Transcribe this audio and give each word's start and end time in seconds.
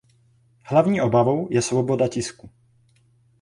Hlavní 0.65 1.01
obavou 1.01 1.47
je 1.51 1.61
svoboda 1.61 2.07
tisku. 2.07 2.49